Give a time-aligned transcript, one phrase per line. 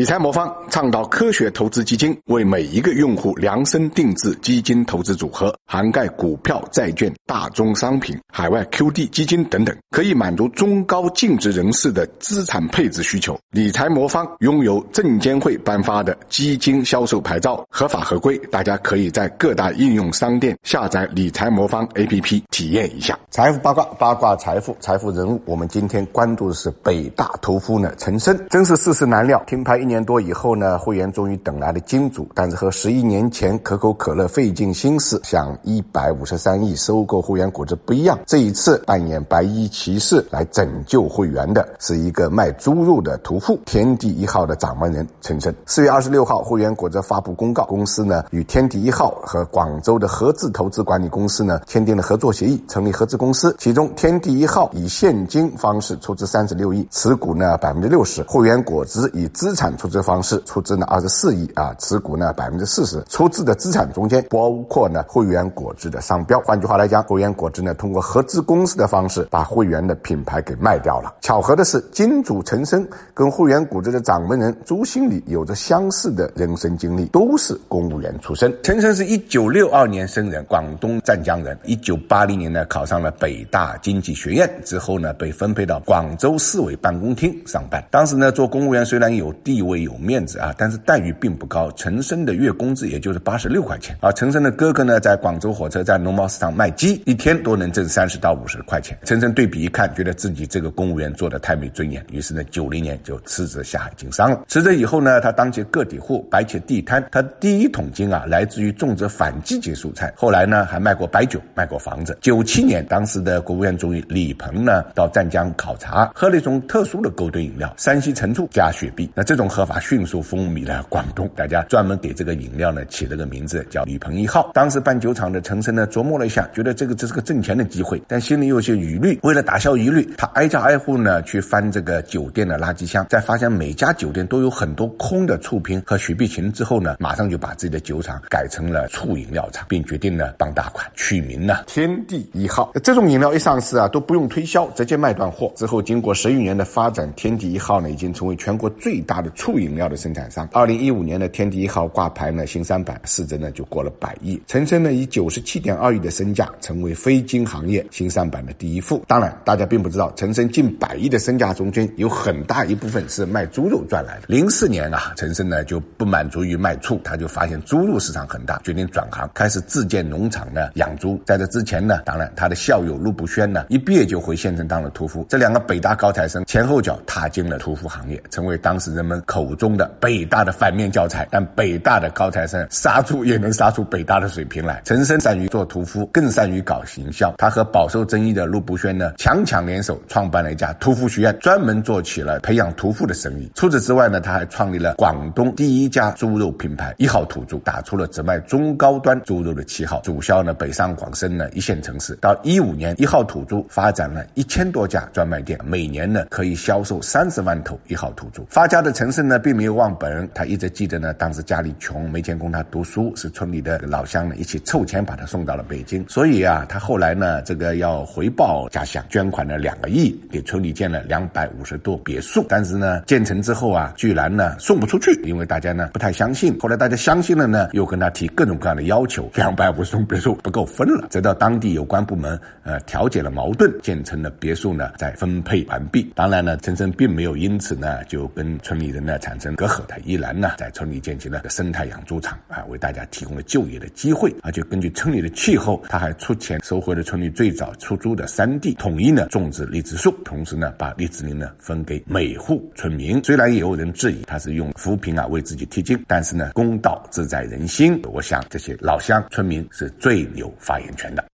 [0.00, 13.38] 理财魔方倡导科学投资基金，为每一个用户量身定制基金投资组合，涵盖股票、债券、大宗商品、海外 QD 基金等等，可以满足中高净值人士的资产配置需求。
[13.50, 18.38] 理财魔方拥有证监会颁发的基金销售牌照，合法合规。
[18.50, 23.18] 大家可以在各大应用商店下载理财魔方 APP 体验一下。
[23.28, 25.38] 财富八卦，八卦财富，财富人物。
[25.44, 29.78] 我们今天关注的是北大屠夫呢，陈升，真是世事难料，听牌。
[29.89, 45.52] 一年多以后呢，会员终于等来了金主，但是和十一年前可口可乐费尽心思想一百五十三亿收购会员果汁不一样，这一次扮演白衣骑士来拯救会员的是一个卖猪肉的屠夫，天地一号的掌门人陈升。
[45.66, 59.69] 四月二十六号，会员果汁发布公告，公司呢与天地一号和广州的合资投资管理公司呢签订了合作协议，成立合资公司，其中天地一号以现金方式出资三十六亿，持股呢百分之六十，会员果汁以资产。
[59.76, 66.40] 出资方式出资呢二十四亿啊，持股呢百分之四十，出资的资产中间包括呢汇源果汁的商标。
[66.40, 71.14] 换句话来讲，汇源果汁呢通过合资公司的方式把汇源的品牌给卖掉了。
[71.20, 78.52] 巧合的是，金主陈升跟汇源果汁的掌门人朱新礼有着相似的人生经历，都是公务员出身。
[78.62, 81.56] 陈升是一九六二年生人，广东湛江人。
[81.64, 87.80] 一九八零年呢考上了北大经济学院，之后呢被分配到广州市委办公厅上班。
[87.90, 89.59] 当时呢做公务员虽然有地。
[89.60, 91.70] 地位有面子啊，但是待遇并不高。
[91.72, 98.98] 陈升的月工资也就是八十六块钱而陈升的哥哥呢，在广州火车站农贸市场卖鸡，一天都能挣三十到五十块钱。
[99.04, 104.40] 陈升对比一看，觉得自己这个公务员做的太没尊严，于是呢，九零年就辞职下海经商了。
[104.48, 107.06] 辞职以后呢，他当起个体户，摆起地摊。
[107.12, 110.10] 他第一桶金啊，来自于种植反季节蔬菜。
[110.16, 112.16] 后来呢，还卖过白酒，卖过房子。
[112.22, 119.10] 九七年，当时的国务院总理李鹏呢，到湛江考察，喝了一种特殊的勾兑饮料——山西陈醋加雪碧。
[119.14, 124.50] 那这种合法迅速风靡了广东，大家专门给这个饮料呢起了个名字叫“李鹏一号”。
[124.54, 129.18] 当时办酒厂的陈升呢琢磨了一下，觉得这个这是个挣钱的机会，但心里有些疑虑。
[129.22, 142.70] 为了打消疑虑，他挨家挨户呢去翻这个酒店的垃圾箱，在发现每家酒店都有很多空的醋瓶和雪碧瓶之后呢，马上就把自己的酒厂改成了醋饮料厂，并决定呢傍大款取名呢“天地一号”。
[142.84, 145.52] 这种饮料一上市啊都不用推销，直接卖断货。
[145.56, 149.80] 之后经过十余年的发展，“天地一号”呢已经成为全国最大的醋饮料。
[149.90, 154.40] 的生产商，二零一五年的天地一号挂牌呢，新三板市值呢就过了百亿。
[154.46, 159.02] 陈升呢以九十七点二亿的身价，成为非金行业新三板的第一富。
[159.08, 164.26] 当然，大家并不知道，陈升近百亿的身价中间有很大一部分是卖猪肉赚来的。
[164.28, 171.20] 零四年啊，陈升呢就不满足于卖醋，他就发现猪肉市场很大，决定转行，开始自建农场呢养猪。
[171.26, 175.26] 在这之前呢，当然他的校友陆步轩呢一毕业就回县城当了屠夫。
[175.28, 179.70] 这两个北大高材生前后脚踏进了屠夫行业，成为当时人们口中。
[179.76, 184.82] 的北大的反面教材，但北大的高材生杀猪也能杀出北大的水平来。
[184.84, 187.32] 陈升善于做屠夫，更善于搞行销。
[187.38, 193.48] 他和饱受争议的陆步轩呢，强强联手，创办了一家屠夫学院，专门做起了培养屠夫的生意。
[193.54, 202.16] 除此之外呢，他还创立了广东第一家猪肉品牌一号土猪，打出了只卖中高端猪肉的旗号，主销呢北上广深呢一线城市。
[202.16, 208.44] 到一五年，一号土猪发展了一千多家专卖店，每年呢可以销售三十万头一号土猪。
[208.50, 216.04] 发家的陈升呢，并没有忘本，他一直记得呢，当时家里穷，没钱供他读书，是村里的老乡呢一起凑钱把他送到了北京。
[216.08, 222.44] 所以啊，他后来呢，这个要回报家乡，捐款了两个亿，给村里建了两百五十多别墅。
[222.48, 226.58] 但是呢，建成之后啊，居然呢送不出去，因为大家呢不太相信。
[226.58, 231.06] 后来大家相信了呢，又跟他提各种各样的要求，两百五十栋别墅不够分了。
[231.10, 236.12] 直到当地有关部门呃调解了矛盾，建成了别墅呢，再分配完毕。
[236.14, 239.82] 当然呢，陈升并没有因此呢就跟村里人呢产生隔阂。
[239.88, 244.32] 他依然呢，在村里建起了生态养猪场啊，为大家提供了就业的机会。
[244.42, 253.22] 而且根据村里的气候，他还出钱收回了村里最早出租的山地，统一呢种植荔枝树，同时呢把荔枝林呢分给每户村民。
[253.24, 258.00] 虽然也有人质疑他是用扶贫啊为自己贴金，但是呢公道自在人心。
[258.04, 261.24] 我想这些老乡村民是最有发言权的。